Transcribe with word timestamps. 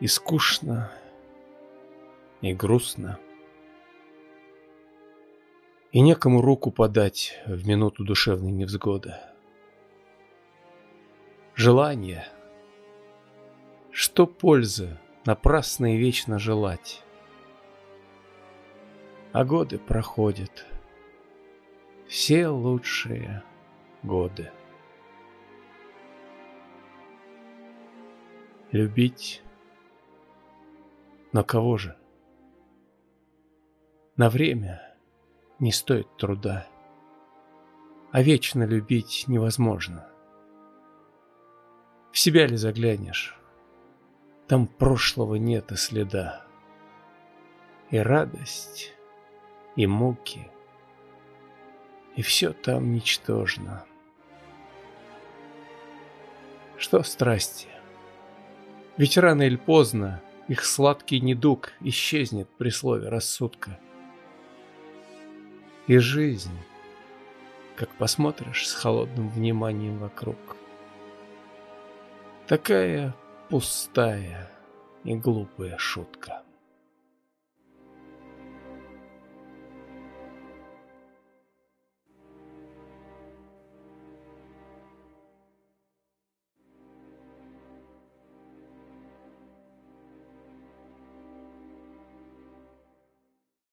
И 0.00 0.06
скучно, 0.06 0.90
и 2.40 2.52
грустно. 2.52 3.18
И 5.92 6.00
некому 6.00 6.42
руку 6.42 6.72
подать 6.72 7.40
в 7.46 7.66
минуту 7.66 8.04
душевной 8.04 8.50
невзгоды. 8.50 9.14
Желание. 11.54 12.26
Что 13.92 14.26
пользы 14.26 14.98
напрасно 15.24 15.94
и 15.94 15.96
вечно 15.96 16.40
желать? 16.40 17.04
А 19.32 19.44
годы 19.44 19.78
проходят. 19.78 20.66
Все 22.08 22.48
лучшие 22.48 23.44
годы. 24.02 24.50
Любить. 28.72 29.43
Но 31.34 31.42
кого 31.42 31.76
же? 31.78 31.96
На 34.16 34.30
время 34.30 34.96
не 35.58 35.72
стоит 35.72 36.16
труда, 36.16 36.68
а 38.12 38.22
вечно 38.22 38.62
любить 38.62 39.24
невозможно. 39.26 40.08
В 42.12 42.20
себя 42.20 42.46
ли 42.46 42.56
заглянешь? 42.56 43.36
Там 44.46 44.68
прошлого 44.68 45.34
нет 45.34 45.72
и 45.72 45.76
следа. 45.76 46.46
И 47.90 47.98
радость, 47.98 48.94
и 49.74 49.88
муки, 49.88 50.48
и 52.14 52.22
все 52.22 52.52
там 52.52 52.92
ничтожно. 52.92 53.84
Что 56.76 57.02
страсти? 57.02 57.66
Ведь 58.96 59.18
рано 59.18 59.42
или 59.42 59.56
поздно 59.56 60.22
их 60.48 60.64
сладкий 60.64 61.20
недуг 61.20 61.72
исчезнет 61.80 62.48
при 62.58 62.70
слове 62.70 63.08
рассудка. 63.08 63.78
И 65.86 65.98
жизнь, 65.98 66.56
как 67.76 67.90
посмотришь 67.96 68.68
с 68.68 68.74
холодным 68.74 69.28
вниманием 69.30 69.98
вокруг, 69.98 70.38
такая 72.46 73.14
пустая 73.50 74.50
и 75.04 75.14
глупая 75.14 75.76
шутка. 75.78 76.43